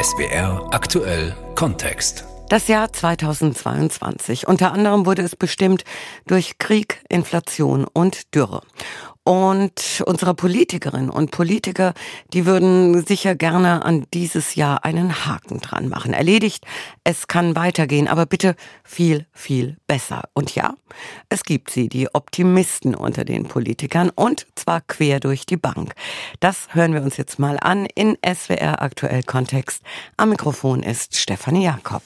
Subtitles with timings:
[0.00, 2.24] SBR aktuell Kontext.
[2.48, 4.46] Das Jahr 2022.
[4.46, 5.84] Unter anderem wurde es bestimmt
[6.26, 8.62] durch Krieg, Inflation und Dürre.
[9.24, 11.94] Und unsere Politikerinnen und Politiker,
[12.32, 16.12] die würden sicher gerne an dieses Jahr einen Haken dran machen.
[16.12, 16.66] Erledigt,
[17.04, 20.24] es kann weitergehen, aber bitte viel, viel besser.
[20.34, 20.74] Und ja,
[21.28, 25.94] es gibt sie, die Optimisten unter den Politikern und zwar quer durch die Bank.
[26.40, 29.82] Das hören wir uns jetzt mal an in SWR Aktuell Kontext.
[30.16, 32.02] Am Mikrofon ist Stefanie Jakob.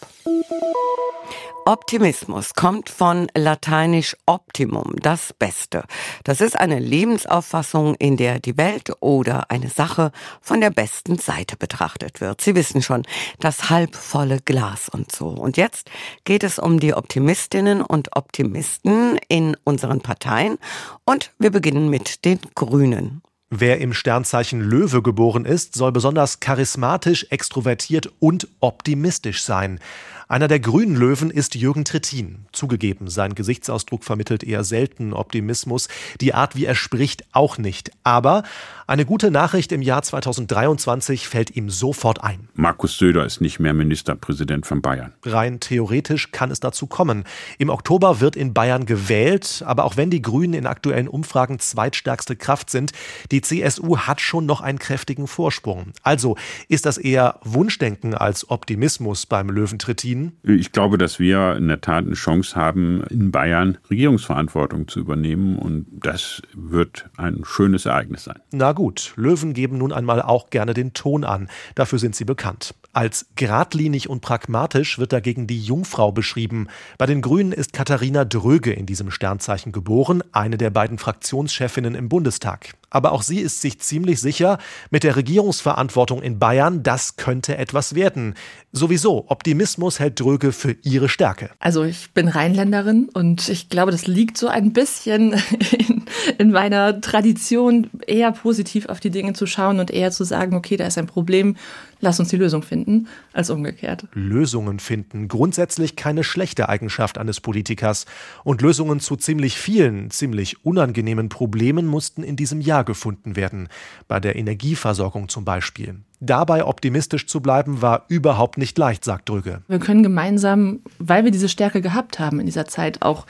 [1.69, 5.83] Optimismus kommt von lateinisch optimum, das Beste.
[6.23, 10.10] Das ist eine Lebensauffassung, in der die Welt oder eine Sache
[10.41, 12.41] von der besten Seite betrachtet wird.
[12.41, 13.05] Sie wissen schon,
[13.38, 15.29] das halbvolle Glas und so.
[15.29, 15.88] Und jetzt
[16.24, 20.59] geht es um die Optimistinnen und Optimisten in unseren Parteien
[21.05, 23.23] und wir beginnen mit den Grünen.
[23.49, 29.79] Wer im Sternzeichen Löwe geboren ist, soll besonders charismatisch, extrovertiert und optimistisch sein.
[30.27, 32.47] Einer der grünen Löwen ist Jürgen Trittin.
[32.51, 35.87] Zugegeben, sein Gesichtsausdruck vermittelt eher selten Optimismus,
[36.21, 37.93] die Art, wie er spricht, auch nicht.
[38.03, 38.43] Aber
[38.87, 42.48] eine gute Nachricht im Jahr 2023 fällt ihm sofort ein.
[42.54, 45.12] Markus Söder ist nicht mehr Ministerpräsident von Bayern.
[45.24, 47.24] Rein theoretisch kann es dazu kommen.
[47.59, 52.34] Im Oktober wird in Bayern gewählt, aber auch wenn die Grünen in aktuellen Umfragen zweitstärkste
[52.34, 52.92] Kraft sind,
[53.30, 55.92] die CSU hat schon noch einen kräftigen Vorsprung.
[56.02, 56.37] Also
[56.68, 60.38] ist das eher Wunschdenken als Optimismus beim Löwen Trittin Ihnen?
[60.42, 65.59] Ich glaube, dass wir in der Tat eine Chance haben, in Bayern Regierungsverantwortung zu übernehmen
[65.59, 68.38] und das wird ein schönes Ereignis sein.
[68.53, 71.49] Na gut, Löwen geben nun einmal auch gerne den Ton an.
[71.75, 72.75] Dafür sind sie bekannt.
[72.93, 76.69] Als geradlinig und pragmatisch wird dagegen die Jungfrau beschrieben.
[76.97, 82.09] Bei den Grünen ist Katharina Dröge in diesem Sternzeichen geboren, eine der beiden Fraktionschefinnen im
[82.09, 82.75] Bundestag.
[82.88, 84.56] Aber auch sie ist sich ziemlich sicher,
[84.91, 88.34] mit der Regierungsverantwortung in Bayern, das könnte etwas werden.
[88.72, 91.50] Sowieso, Optimismus hält Dröge für ihre Stärke.
[91.59, 95.32] Also ich bin Rheinländerin und ich glaube, das liegt so ein bisschen
[95.78, 96.06] in,
[96.38, 100.76] in meiner Tradition, eher positiv auf die Dinge zu schauen und eher zu sagen, okay,
[100.76, 101.56] da ist ein Problem,
[102.00, 104.06] lass uns die Lösung finden, als umgekehrt.
[104.12, 108.06] Lösungen finden, grundsätzlich keine schlechte Eigenschaft eines Politikers.
[108.44, 113.69] Und Lösungen zu ziemlich vielen, ziemlich unangenehmen Problemen mussten in diesem Jahr gefunden werden.
[114.08, 115.97] Bei der Energieversorgung zum Beispiel.
[116.20, 119.62] Dabei optimistisch zu bleiben, war überhaupt nicht leicht, sagt Drügge.
[119.69, 123.26] Wir können gemeinsam, weil wir diese Stärke gehabt haben in dieser Zeit, auch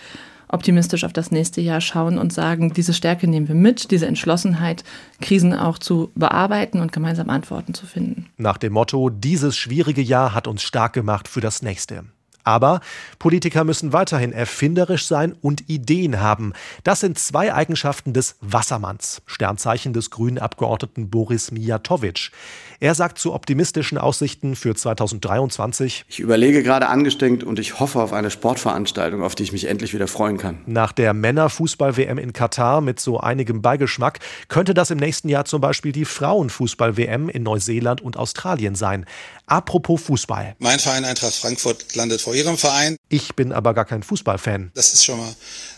[0.49, 4.85] optimistisch auf das nächste Jahr schauen und sagen, diese Stärke nehmen wir mit, diese Entschlossenheit,
[5.21, 8.27] Krisen auch zu bearbeiten und gemeinsam Antworten zu finden.
[8.37, 12.05] Nach dem Motto, dieses schwierige Jahr hat uns stark gemacht für das nächste.
[12.47, 12.81] Aber
[13.19, 16.53] Politiker müssen weiterhin erfinderisch sein und Ideen haben.
[16.85, 22.31] Das sind zwei Eigenschaften des Wassermanns, Sternzeichen des grünen Abgeordneten Boris Mijatovic.
[22.79, 26.05] Er sagt zu optimistischen Aussichten für 2023.
[26.09, 29.95] Ich überlege gerade angestrengt und ich hoffe auf eine Sportveranstaltung, auf die ich mich endlich
[29.95, 30.59] wieder freuen kann.
[30.67, 35.63] Nach der Männerfußball-WM in Katar mit so einigem Beigeschmack könnte das im nächsten Jahr zum
[35.63, 39.07] Beispiel die Frauenfußball-WM in Neuseeland und Australien sein.
[39.47, 40.57] Apropos Fußball.
[40.59, 42.97] Mein Verein Eintracht Frankfurt landet vor Ihrem Verein.
[43.09, 44.73] Ich bin aber gar kein Fußballfan.
[44.75, 45.35] Das ist schon mal,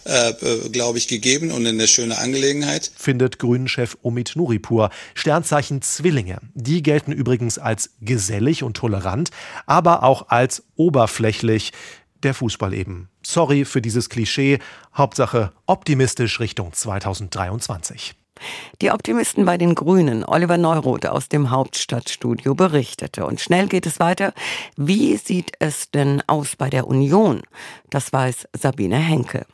[0.06, 2.90] äh, äh glaube ich, gegeben und eine schöne Angelegenheit.
[2.96, 4.88] Findet Grünen-Chef Omid Nuripur.
[5.14, 6.38] Sternzeichen Zwillinge.
[6.54, 9.28] Die gelten übrigens als gesellig und tolerant,
[9.66, 11.74] aber auch als oberflächlich.
[12.22, 13.10] Der Fußball eben.
[13.22, 14.58] Sorry für dieses Klischee.
[14.96, 18.14] Hauptsache optimistisch Richtung 2023.
[18.80, 23.26] Die Optimisten bei den Grünen, Oliver Neuroth aus dem Hauptstadtstudio berichtete.
[23.26, 24.32] Und schnell geht es weiter.
[24.76, 27.42] Wie sieht es denn aus bei der Union?
[27.90, 29.44] Das weiß Sabine Henke.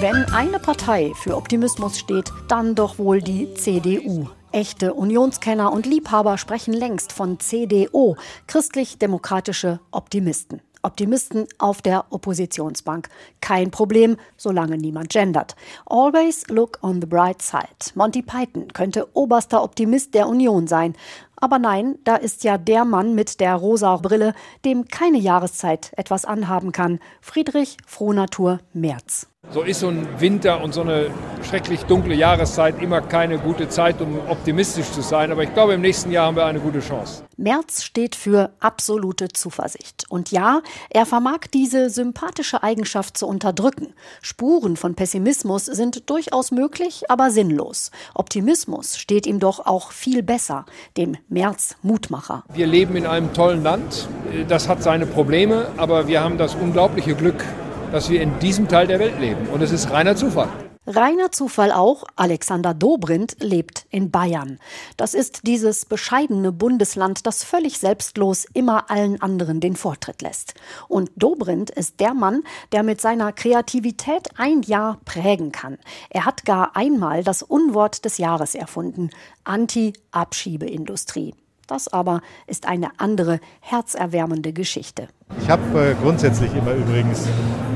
[0.00, 4.28] Wenn eine Partei für Optimismus steht, dann doch wohl die CDU.
[4.50, 8.16] Echte Unionskenner und Liebhaber sprechen längst von CDO,
[8.46, 10.62] christlich-demokratische Optimisten.
[10.82, 13.10] Optimisten auf der Oppositionsbank.
[13.42, 15.54] Kein Problem, solange niemand gendert.
[15.84, 17.92] Always look on the bright side.
[17.94, 20.94] Monty Python könnte oberster Optimist der Union sein.
[21.36, 24.32] Aber nein, da ist ja der Mann mit der rosa Brille,
[24.64, 27.00] dem keine Jahreszeit etwas anhaben kann.
[27.20, 29.29] Friedrich Frohnatur Merz.
[29.52, 31.10] So ist so ein Winter und so eine
[31.42, 35.32] schrecklich dunkle Jahreszeit immer keine gute Zeit, um optimistisch zu sein.
[35.32, 37.24] Aber ich glaube, im nächsten Jahr haben wir eine gute Chance.
[37.36, 40.04] Merz steht für absolute Zuversicht.
[40.08, 40.60] Und ja,
[40.90, 43.92] er vermag diese sympathische Eigenschaft zu unterdrücken.
[44.22, 47.90] Spuren von Pessimismus sind durchaus möglich, aber sinnlos.
[48.14, 50.64] Optimismus steht ihm doch auch viel besser,
[50.96, 52.44] dem Merz Mutmacher.
[52.54, 54.06] Wir leben in einem tollen Land.
[54.46, 57.42] Das hat seine Probleme, aber wir haben das unglaubliche Glück,
[57.92, 59.46] dass wir in diesem Teil der Welt leben.
[59.48, 60.48] Und es ist reiner Zufall.
[60.86, 64.58] Reiner Zufall auch, Alexander Dobrindt lebt in Bayern.
[64.96, 70.54] Das ist dieses bescheidene Bundesland, das völlig selbstlos immer allen anderen den Vortritt lässt.
[70.88, 72.42] Und Dobrindt ist der Mann,
[72.72, 75.78] der mit seiner Kreativität ein Jahr prägen kann.
[76.08, 79.10] Er hat gar einmal das Unwort des Jahres erfunden,
[79.44, 81.34] Anti-Abschiebeindustrie.
[81.66, 85.08] Das aber ist eine andere, herzerwärmende Geschichte.
[85.40, 87.28] Ich habe äh, grundsätzlich immer übrigens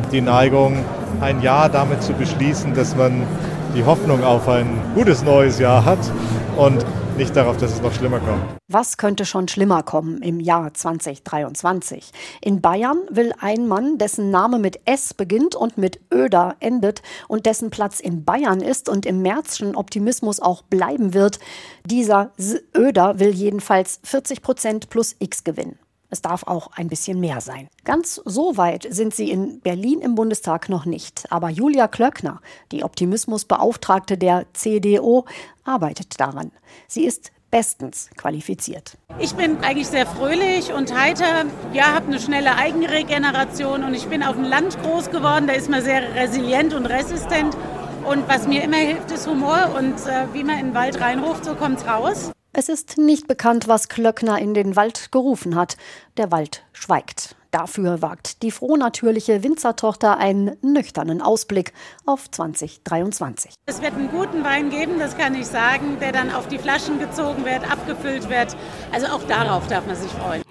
[0.06, 0.84] die Neigung,
[1.20, 3.26] ein Jahr damit zu beschließen, dass man
[3.74, 5.98] die Hoffnung auf ein gutes neues Jahr hat
[6.56, 6.84] und
[7.16, 8.42] nicht darauf, dass es noch schlimmer kommt.
[8.68, 12.10] Was könnte schon schlimmer kommen im Jahr 2023?
[12.40, 17.46] In Bayern will ein Mann, dessen Name mit S beginnt und mit Öder endet und
[17.46, 21.38] dessen Platz in Bayern ist und im Märzschen Optimismus auch bleiben wird,
[21.84, 22.32] dieser
[22.76, 25.78] Öder will jedenfalls 40 Prozent plus X gewinnen.
[26.14, 27.66] Es darf auch ein bisschen mehr sein.
[27.82, 31.24] Ganz so weit sind sie in Berlin im Bundestag noch nicht.
[31.32, 32.40] Aber Julia Klöckner,
[32.70, 35.24] die Optimismusbeauftragte der CDU,
[35.64, 36.52] arbeitet daran.
[36.86, 38.96] Sie ist bestens qualifiziert.
[39.18, 41.46] Ich bin eigentlich sehr fröhlich und heiter.
[41.72, 45.48] Ja, habe eine schnelle Eigenregeneration und ich bin auf dem Land groß geworden.
[45.48, 47.56] Da ist man sehr resilient und resistent.
[48.08, 49.74] Und was mir immer hilft, ist Humor.
[49.76, 52.30] Und äh, wie man in den Wald reinruft, so kommt es raus.
[52.56, 55.76] Es ist nicht bekannt, was Klöckner in den Wald gerufen hat.
[56.16, 57.34] Der Wald schweigt.
[57.50, 61.72] Dafür wagt die frohnatürliche Winzertochter einen nüchternen Ausblick
[62.06, 63.54] auf 2023.
[63.66, 67.00] Es wird einen guten Wein geben, das kann ich sagen, der dann auf die Flaschen
[67.00, 68.56] gezogen wird, abgefüllt wird.
[68.92, 70.42] Also auch darauf darf man sich freuen.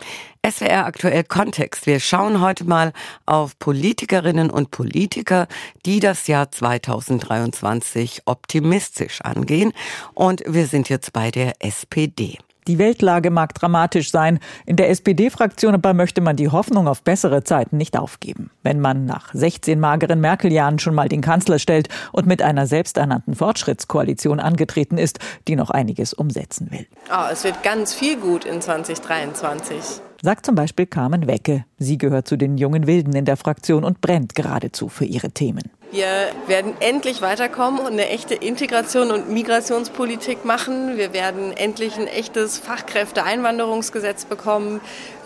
[0.45, 1.86] SWR aktuell Kontext.
[1.86, 2.92] Wir schauen heute mal
[3.25, 5.48] auf Politikerinnen und Politiker,
[5.86, 9.72] die das Jahr 2023 optimistisch angehen.
[10.13, 12.40] Und wir sind jetzt bei der SPD.
[12.68, 14.40] Die Weltlage mag dramatisch sein.
[14.66, 18.51] In der SPD-Fraktion aber möchte man die Hoffnung auf bessere Zeiten nicht aufgeben.
[18.63, 23.36] Wenn man nach 16 mageren Merkel-Jahren schon mal den Kanzler stellt und mit einer selbsternannten
[23.36, 26.86] Fortschrittskoalition angetreten ist, die noch einiges umsetzen will.
[27.10, 31.65] Oh, es wird ganz viel gut in 2023 sagt zum Beispiel Carmen Wecke.
[31.77, 35.69] Sie gehört zu den jungen Wilden in der Fraktion und brennt geradezu für ihre Themen.
[35.91, 36.07] Wir
[36.47, 40.97] werden endlich weiterkommen und eine echte Integration und Migrationspolitik machen.
[40.97, 44.79] Wir werden endlich ein echtes Fachkräfteeinwanderungsgesetz bekommen.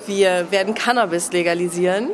[0.07, 2.09] Wir werden Cannabis legalisieren.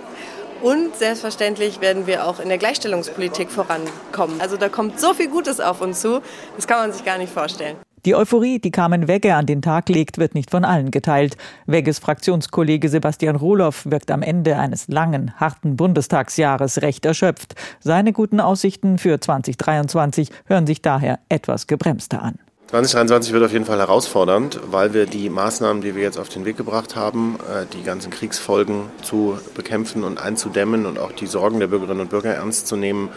[0.62, 4.40] Und selbstverständlich werden wir auch in der Gleichstellungspolitik vorankommen.
[4.40, 6.22] Also da kommt so viel Gutes auf uns zu,
[6.56, 7.76] das kann man sich gar nicht vorstellen.
[8.06, 11.38] Die Euphorie, die Carmen Wegge an den Tag legt, wird nicht von allen geteilt.
[11.68, 17.56] Wegges Fraktionskollege Sebastian Rohloff wirkt am Ende eines langen, harten Bundestagsjahres recht erschöpft.
[17.80, 22.40] Seine guten Aussichten für 2023 hören sich daher etwas gebremster an.
[22.74, 26.44] 2023 wird auf jeden Fall herausfordernd, weil wir die Maßnahmen, die wir jetzt auf den
[26.44, 31.60] Weg gebracht haben, äh, die ganzen Kriegsfolgen zu bekämpfen und einzudämmen und auch die Sorgen
[31.60, 33.10] der Bürgerinnen und Bürger ernst zu nehmen,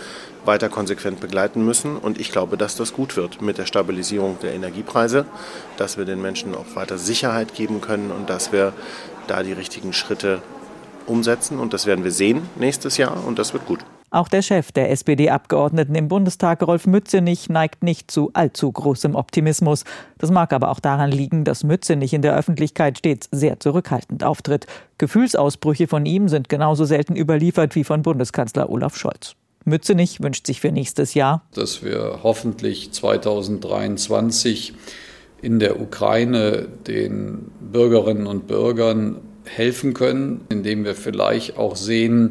[0.44, 1.97] weiter konsequent begleiten müssen.
[1.97, 5.25] Und ich glaube, dass das gut wird mit der Stabilisierung der Energiepreise,
[5.79, 8.75] dass wir den Menschen auch weiter Sicherheit geben können und dass wir
[9.26, 10.43] da die richtigen Schritte
[11.06, 11.59] umsetzen.
[11.61, 13.81] Und das werden wir sehen nächstes Jahr und das wird gut.
[14.11, 19.85] Auch der Chef der SPD-Abgeordneten im Bundestag, Rolf Mützenich, neigt nicht zu allzu großem Optimismus.
[20.19, 24.67] Das mag aber auch daran liegen, dass Mützenich in der Öffentlichkeit stets sehr zurückhaltend auftritt.
[24.99, 29.35] Gefühlsausbrüche von ihm sind genauso selten überliefert wie von Bundeskanzler Olaf Scholz.
[29.64, 34.75] Mützenich wünscht sich für nächstes Jahr, dass wir hoffentlich 2023
[35.42, 42.30] in der Ukraine den Bürgerinnen und Bürgern helfen können, indem wir vielleicht auch sehen,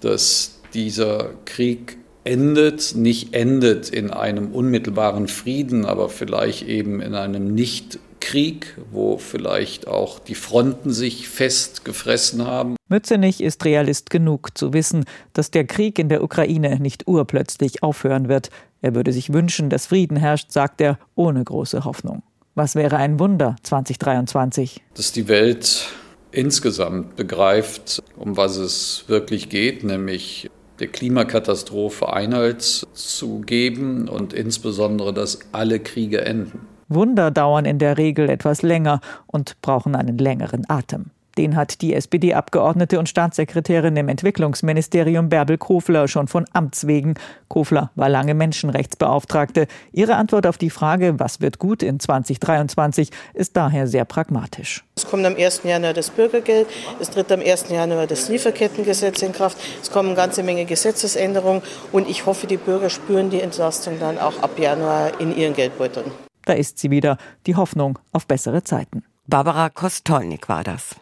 [0.00, 7.54] dass dieser Krieg endet, nicht endet in einem unmittelbaren Frieden, aber vielleicht eben in einem
[7.54, 12.76] nicht Krieg, wo vielleicht auch die Fronten sich festgefressen haben.
[12.88, 18.28] Mützenich ist Realist genug zu wissen, dass der Krieg in der Ukraine nicht urplötzlich aufhören
[18.28, 18.50] wird.
[18.82, 22.22] Er würde sich wünschen, dass Frieden herrscht, sagt er, ohne große Hoffnung.
[22.54, 24.82] Was wäre ein Wunder 2023?
[24.94, 25.88] Dass die Welt
[26.32, 35.12] insgesamt begreift, um was es wirklich geht, nämlich der Klimakatastrophe Einhalt zu geben und insbesondere,
[35.12, 36.60] dass alle Kriege enden.
[36.88, 41.10] Wunder dauern in der Regel etwas länger und brauchen einen längeren Atem.
[41.38, 47.14] Den hat die SPD-Abgeordnete und Staatssekretärin im Entwicklungsministerium Bärbel Kofler schon von Amts wegen.
[47.46, 49.68] Kofler war lange Menschenrechtsbeauftragte.
[49.92, 54.84] Ihre Antwort auf die Frage, was wird gut in 2023, ist daher sehr pragmatisch.
[54.96, 55.62] Es kommt am 1.
[55.62, 56.66] Januar das Bürgergeld,
[56.98, 57.68] es tritt am 1.
[57.68, 62.56] Januar das Lieferkettengesetz in Kraft, es kommen eine ganze Menge Gesetzesänderungen und ich hoffe, die
[62.56, 66.10] Bürger spüren die Entlastung dann auch ab Januar in ihren Geldbeuteln.
[66.46, 67.16] Da ist sie wieder,
[67.46, 69.04] die Hoffnung auf bessere Zeiten.
[69.30, 70.96] Barbara Kostolnik war das.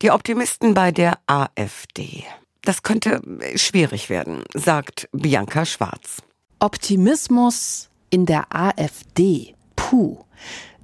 [0.00, 2.24] Die Optimisten bei der AfD.
[2.62, 3.20] Das könnte
[3.54, 6.22] schwierig werden, sagt Bianca Schwarz.
[6.58, 9.54] Optimismus in der AfD.
[9.76, 10.24] Puh.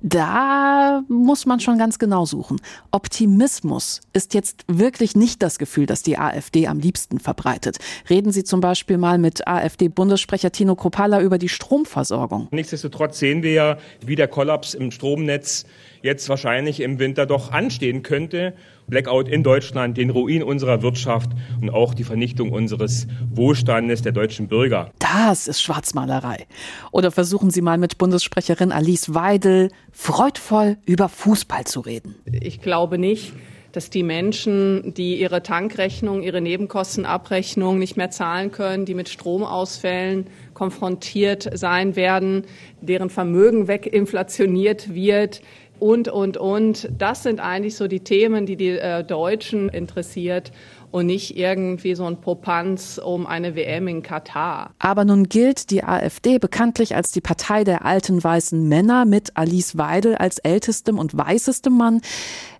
[0.02, 2.60] Da muss man schon ganz genau suchen.
[2.90, 7.78] Optimismus ist jetzt wirklich nicht das Gefühl, das die AfD am liebsten verbreitet.
[8.10, 12.48] Reden Sie zum Beispiel mal mit AfD-Bundessprecher Tino Kropala über die Stromversorgung.
[12.50, 15.64] Nichtsdestotrotz sehen wir ja, wie der Kollaps im Stromnetz
[16.06, 18.54] jetzt wahrscheinlich im Winter doch anstehen könnte.
[18.86, 24.48] Blackout in Deutschland, den Ruin unserer Wirtschaft und auch die Vernichtung unseres Wohlstandes der deutschen
[24.48, 24.92] Bürger.
[24.98, 26.46] Das ist Schwarzmalerei.
[26.92, 32.14] Oder versuchen Sie mal mit Bundessprecherin Alice Weidel freudvoll über Fußball zu reden.
[32.40, 33.32] Ich glaube nicht,
[33.76, 40.28] dass die Menschen, die ihre Tankrechnung, ihre Nebenkostenabrechnung nicht mehr zahlen können, die mit Stromausfällen
[40.54, 42.46] konfrontiert sein werden,
[42.80, 45.42] deren Vermögen weginflationiert wird,
[45.78, 46.88] und, und, und.
[46.96, 50.52] Das sind eigentlich so die Themen, die die äh, Deutschen interessiert
[50.90, 54.70] und nicht irgendwie so ein Popanz um eine WM in Katar.
[54.78, 59.76] Aber nun gilt die AfD bekanntlich als die Partei der alten weißen Männer mit Alice
[59.76, 62.00] Weidel als ältestem und weißestem Mann.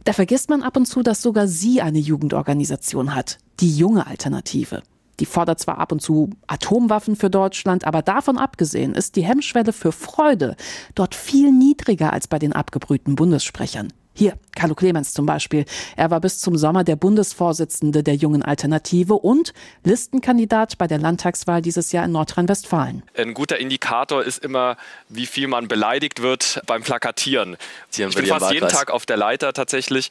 [0.04, 4.82] Da vergisst man ab und zu, dass sogar sie eine Jugendorganisation hat, die junge Alternative.
[5.20, 9.72] Die fordert zwar ab und zu Atomwaffen für Deutschland, aber davon abgesehen ist die Hemmschwelle
[9.72, 10.56] für Freude
[10.94, 13.92] dort viel niedriger als bei den abgebrühten Bundessprechern.
[14.18, 15.66] Hier, Carlo Clemens zum Beispiel.
[15.94, 19.52] Er war bis zum Sommer der Bundesvorsitzende der Jungen Alternative und
[19.84, 23.02] Listenkandidat bei der Landtagswahl dieses Jahr in Nordrhein-Westfalen.
[23.14, 24.78] Ein guter Indikator ist immer,
[25.10, 27.58] wie viel man beleidigt wird beim Plakatieren.
[27.94, 30.08] Ich bin fast jeden Tag auf der Leiter tatsächlich.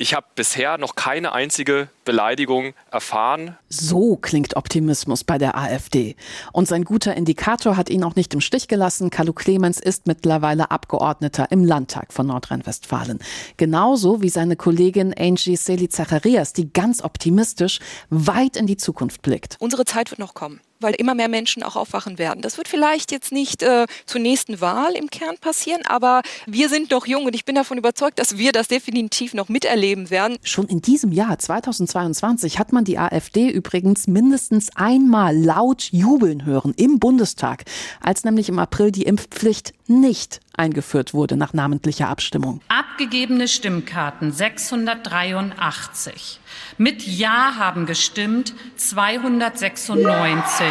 [0.00, 3.58] Ich habe bisher noch keine einzige Beleidigung erfahren.
[3.68, 6.14] So klingt Optimismus bei der AfD.
[6.52, 9.10] Und sein guter Indikator hat ihn auch nicht im Stich gelassen.
[9.10, 13.18] Carlo Clemens ist mittlerweile Abgeordneter im Landtag von Nordrhein-Westfalen.
[13.56, 19.56] Genauso wie seine Kollegin Angie Seli Zacharias, die ganz optimistisch weit in die Zukunft blickt.
[19.58, 22.40] Unsere Zeit wird noch kommen weil immer mehr Menschen auch aufwachen werden.
[22.42, 26.90] Das wird vielleicht jetzt nicht äh, zur nächsten Wahl im Kern passieren, aber wir sind
[26.90, 30.38] noch jung und ich bin davon überzeugt, dass wir das definitiv noch miterleben werden.
[30.42, 36.74] Schon in diesem Jahr 2022 hat man die AfD übrigens mindestens einmal laut jubeln hören
[36.76, 37.64] im Bundestag,
[38.00, 42.60] als nämlich im April die Impfpflicht nicht eingeführt wurde nach namentlicher Abstimmung.
[42.68, 46.40] Abgegebene Stimmkarten 683.
[46.76, 50.66] Mit Ja haben gestimmt 296.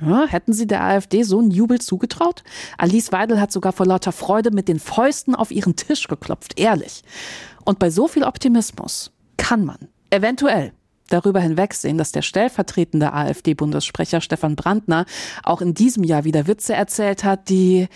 [0.00, 2.42] Ja, hätten Sie der AfD so einen Jubel zugetraut?
[2.78, 7.02] Alice Weidel hat sogar vor lauter Freude mit den Fäusten auf ihren Tisch geklopft, ehrlich.
[7.64, 10.72] Und bei so viel Optimismus kann man eventuell
[11.08, 15.06] darüber hinwegsehen, dass der stellvertretende AfD-Bundessprecher Stefan Brandner
[15.42, 17.88] auch in diesem Jahr wieder Witze erzählt hat, die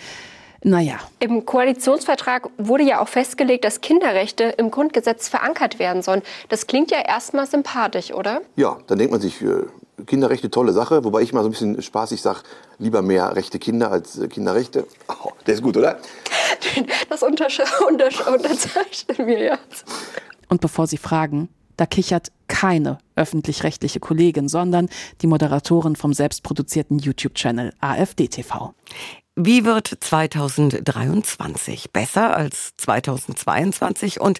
[0.63, 0.99] naja.
[1.19, 6.21] Im Koalitionsvertrag wurde ja auch festgelegt, dass Kinderrechte im Grundgesetz verankert werden sollen.
[6.49, 8.41] Das klingt ja erstmal sympathisch, oder?
[8.55, 9.63] Ja, dann denkt man sich, äh,
[10.05, 11.03] Kinderrechte, tolle Sache.
[11.03, 12.39] Wobei ich mal so ein bisschen spaßig sage,
[12.77, 14.85] lieber mehr rechte Kinder als äh, Kinderrechte.
[15.21, 15.99] Oh, der ist gut, oder?
[17.09, 19.85] Das unterzeichnen wir jetzt.
[20.47, 24.89] Und bevor Sie fragen, da kichert keine öffentlich-rechtliche Kollegin, sondern
[25.21, 28.73] die Moderatorin vom selbstproduzierten YouTube-Channel AfD TV.
[29.41, 34.39] Wie wird 2023 besser als 2022 und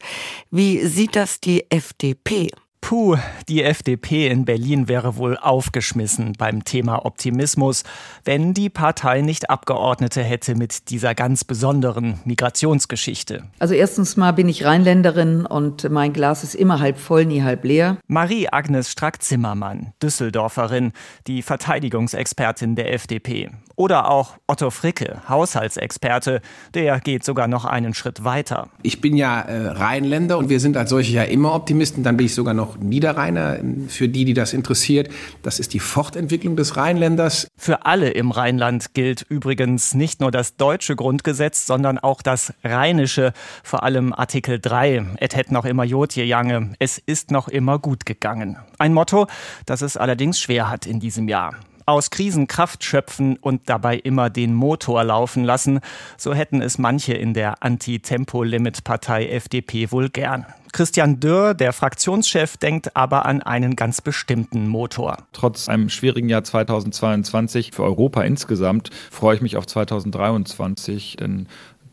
[0.51, 2.51] wie sieht das die FDP?
[2.81, 3.17] Puh,
[3.47, 7.83] die FDP in Berlin wäre wohl aufgeschmissen beim Thema Optimismus,
[8.25, 13.43] wenn die Partei nicht Abgeordnete hätte mit dieser ganz besonderen Migrationsgeschichte.
[13.59, 17.63] Also erstens mal bin ich Rheinländerin und mein Glas ist immer halb voll, nie halb
[17.63, 17.97] leer.
[18.07, 20.93] Marie-Agnes Strack-Zimmermann, Düsseldorferin,
[21.27, 23.51] die Verteidigungsexpertin der FDP.
[23.75, 26.41] Oder auch Otto Fricke, Haushaltsexperte,
[26.73, 28.67] der geht sogar noch einen Schritt weiter.
[28.83, 32.03] Ich bin ja äh, Rheinländer und wir sind als solche ja immer Optimisten.
[32.03, 35.09] Dann bin ich sogar noch Niederrheiner, für die, die das interessiert.
[35.43, 37.47] Das ist die Fortentwicklung des Rheinländers.
[37.57, 43.33] Für alle im Rheinland gilt übrigens nicht nur das deutsche Grundgesetz, sondern auch das rheinische,
[43.63, 45.05] vor allem Artikel 3.
[45.19, 46.73] Et het noch immer Jotje Jange.
[46.79, 48.57] Es ist noch immer gut gegangen.
[48.77, 49.27] Ein Motto,
[49.65, 51.55] das es allerdings schwer hat in diesem Jahr
[51.89, 55.79] aus Krisen Kraft schöpfen und dabei immer den Motor laufen lassen,
[56.17, 60.45] so hätten es manche in der Anti-Tempo-Limit-Partei FDP wohl gern.
[60.71, 65.17] Christian Dürr, der Fraktionschef, denkt aber an einen ganz bestimmten Motor.
[65.33, 71.47] Trotz einem schwierigen Jahr 2022 für Europa insgesamt freue ich mich auf 2023, denn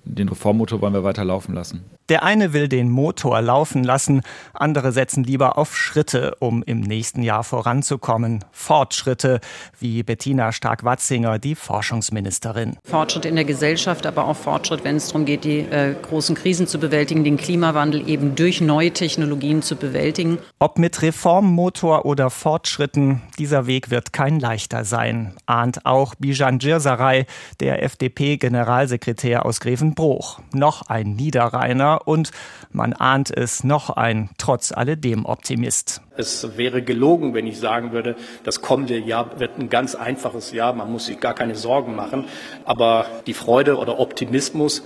[0.05, 1.85] den Reformmotor wollen wir weiter laufen lassen.
[2.09, 4.23] Der eine will den Motor laufen lassen,
[4.55, 8.45] andere setzen lieber auf Schritte, um im nächsten Jahr voranzukommen.
[8.53, 9.41] Fortschritte,
[9.81, 12.77] wie Bettina Stark-Watzinger, die Forschungsministerin.
[12.85, 16.69] Fortschritt in der Gesellschaft, aber auch Fortschritt, wenn es darum geht, die äh, großen Krisen
[16.69, 20.39] zu bewältigen, den Klimawandel eben durch neue Technologien zu bewältigen.
[20.61, 27.27] Ob mit Reformmotor oder Fortschritten, dieser Weg wird kein leichter sein, ahnt auch Bijan Djirsaray,
[27.59, 30.39] der FDP-Generalsekretär aus Grevenbruch.
[30.53, 32.31] Noch ein Niederrheiner und
[32.73, 36.01] man ahnt es noch ein trotz alledem Optimist.
[36.17, 40.73] Es wäre gelogen, wenn ich sagen würde, das kommende Jahr wird ein ganz einfaches Jahr,
[40.73, 42.25] man muss sich gar keine Sorgen machen.
[42.65, 44.83] Aber die Freude oder Optimismus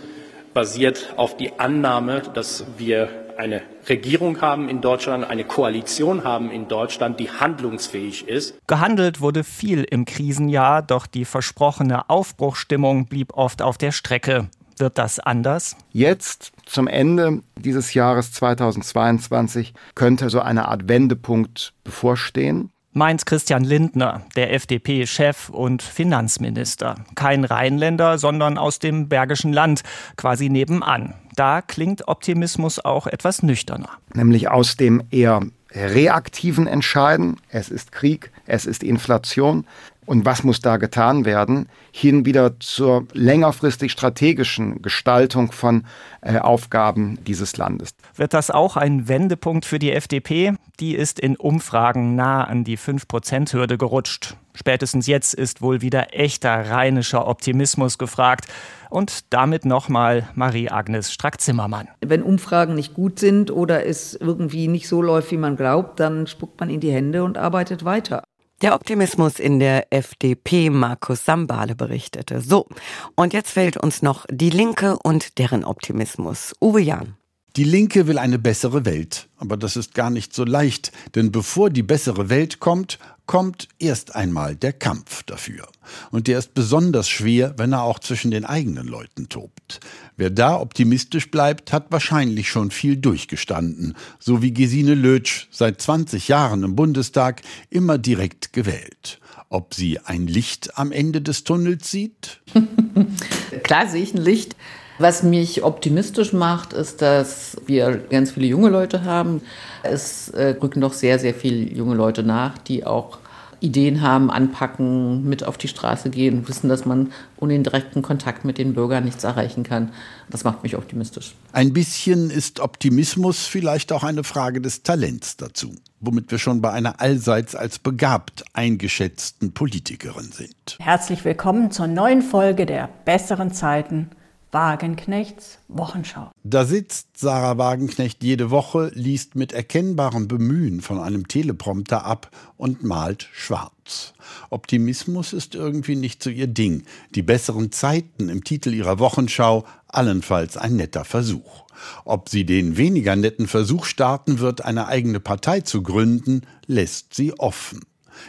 [0.54, 3.08] basiert auf die Annahme, dass wir
[3.40, 8.54] eine Regierung haben in Deutschland, eine Koalition haben in Deutschland, die handlungsfähig ist.
[8.66, 14.48] Gehandelt wurde viel im Krisenjahr, doch die versprochene Aufbruchstimmung blieb oft auf der Strecke.
[14.80, 15.76] Wird das anders?
[15.92, 22.70] Jetzt zum Ende dieses Jahres 2022 könnte so eine Art Wendepunkt bevorstehen.
[22.92, 26.96] Meint Christian Lindner, der FDP-Chef und Finanzminister.
[27.14, 29.82] Kein Rheinländer, sondern aus dem Bergischen Land,
[30.16, 31.14] quasi nebenan.
[31.36, 33.90] Da klingt Optimismus auch etwas nüchterner.
[34.14, 39.66] Nämlich aus dem eher reaktiven Entscheiden, es ist Krieg, es ist Inflation,
[40.06, 45.84] und was muss da getan werden, hin wieder zur längerfristig strategischen Gestaltung von
[46.20, 47.90] äh, Aufgaben dieses Landes.
[48.16, 50.54] Wird das auch ein Wendepunkt für die FDP?
[50.80, 54.36] Die ist in Umfragen nah an die 5-Prozent-Hürde gerutscht.
[54.54, 58.46] Spätestens jetzt ist wohl wieder echter rheinischer Optimismus gefragt.
[58.90, 61.88] Und damit nochmal Marie-Agnes Strack-Zimmermann.
[62.00, 66.26] Wenn Umfragen nicht gut sind oder es irgendwie nicht so läuft, wie man glaubt, dann
[66.26, 68.24] spuckt man in die Hände und arbeitet weiter.
[68.62, 72.42] Der Optimismus in der FDP, Markus Sambale berichtete.
[72.42, 72.66] So,
[73.14, 76.54] und jetzt fehlt uns noch die Linke und deren Optimismus.
[76.60, 77.16] Uwe Jahn.
[77.56, 79.28] Die Linke will eine bessere Welt.
[79.38, 84.14] Aber das ist gar nicht so leicht, denn bevor die bessere Welt kommt, kommt erst
[84.16, 85.68] einmal der Kampf dafür.
[86.10, 89.80] Und der ist besonders schwer, wenn er auch zwischen den eigenen Leuten tobt.
[90.16, 96.28] Wer da optimistisch bleibt, hat wahrscheinlich schon viel durchgestanden, so wie Gesine Lötsch seit 20
[96.28, 99.20] Jahren im Bundestag immer direkt gewählt.
[99.48, 102.40] Ob sie ein Licht am Ende des Tunnels sieht?
[103.62, 104.54] Klar sehe ich ein Licht.
[105.00, 109.40] Was mich optimistisch macht, ist, dass wir ganz viele junge Leute haben.
[109.82, 113.16] Es äh, rücken doch sehr, sehr viele junge Leute nach, die auch
[113.60, 118.44] Ideen haben, anpacken, mit auf die Straße gehen, wissen, dass man ohne den direkten Kontakt
[118.44, 119.90] mit den Bürgern nichts erreichen kann.
[120.28, 121.34] Das macht mich optimistisch.
[121.52, 126.72] Ein bisschen ist Optimismus vielleicht auch eine Frage des Talents dazu, womit wir schon bei
[126.72, 130.76] einer allseits als begabt eingeschätzten Politikerin sind.
[130.78, 134.10] Herzlich willkommen zur neuen Folge der Besseren Zeiten
[134.52, 136.30] Wagenknechts Wochenschau.
[136.42, 142.82] Da sitzt Sarah Wagenknecht jede Woche, liest mit erkennbarem Bemühen von einem Teleprompter ab und
[142.82, 144.14] malt schwarz.
[144.50, 146.84] Optimismus ist irgendwie nicht so ihr Ding.
[147.14, 151.64] Die besseren Zeiten im Titel ihrer Wochenschau allenfalls ein netter Versuch.
[152.04, 157.38] Ob sie den weniger netten Versuch starten wird, eine eigene Partei zu gründen, lässt sie
[157.38, 157.80] offen.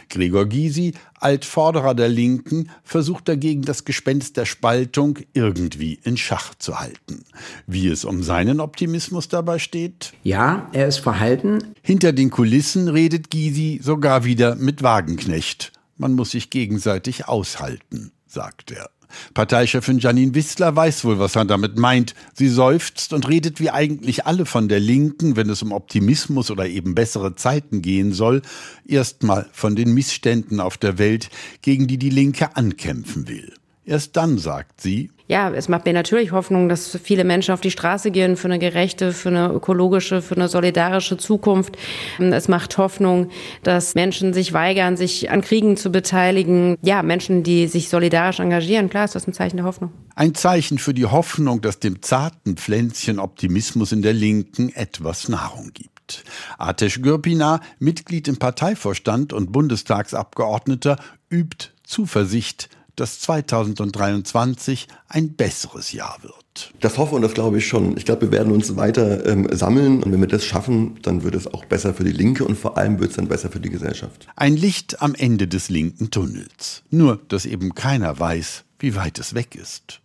[0.08, 6.80] Gregor Gysi, Altvorderer der Linken, versucht dagegen das Gespenst der Spaltung irgendwie in Schach zu
[6.80, 7.24] halten.
[7.66, 10.12] Wie es um seinen Optimismus dabei steht?
[10.22, 11.74] Ja, er ist verhalten.
[11.82, 15.72] Hinter den Kulissen redet Gysi sogar wieder mit Wagenknecht.
[15.96, 18.90] Man muss sich gegenseitig aushalten, sagt er.
[19.34, 22.14] Parteichefin Janine Wissler weiß wohl, was er damit meint.
[22.34, 26.66] Sie seufzt und redet wie eigentlich alle von der Linken, wenn es um Optimismus oder
[26.66, 28.42] eben bessere Zeiten gehen soll,
[28.86, 31.28] erstmal von den Missständen auf der Welt,
[31.60, 33.52] gegen die die Linke ankämpfen will.
[33.84, 37.70] Erst dann sagt sie, ja, es macht mir natürlich Hoffnung, dass viele Menschen auf die
[37.70, 41.78] Straße gehen für eine gerechte, für eine ökologische, für eine solidarische Zukunft.
[42.18, 43.30] Es macht Hoffnung,
[43.62, 46.76] dass Menschen sich weigern, sich an Kriegen zu beteiligen.
[46.82, 48.90] Ja, Menschen, die sich solidarisch engagieren.
[48.90, 49.90] Klar ist das ein Zeichen der Hoffnung.
[50.14, 55.70] Ein Zeichen für die Hoffnung, dass dem zarten Pflänzchen Optimismus in der Linken etwas Nahrung
[55.72, 56.24] gibt.
[56.58, 60.96] Atesh Gürpina, Mitglied im Parteivorstand und Bundestagsabgeordneter,
[61.30, 66.72] übt Zuversicht, dass 2023 ein besseres Jahr wird.
[66.80, 67.96] Das hoffe und das glaube ich schon.
[67.96, 71.34] Ich glaube, wir werden uns weiter ähm, sammeln und wenn wir das schaffen, dann wird
[71.34, 73.70] es auch besser für die Linke und vor allem wird es dann besser für die
[73.70, 74.26] Gesellschaft.
[74.36, 76.82] Ein Licht am Ende des linken Tunnels.
[76.90, 80.00] Nur, dass eben keiner weiß, wie weit es weg ist.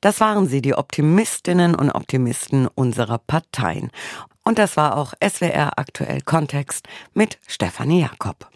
[0.00, 3.90] Das waren sie, die Optimistinnen und Optimisten unserer Parteien.
[4.44, 8.46] Und das war auch SWR aktuell Kontext mit Stefanie Jakob.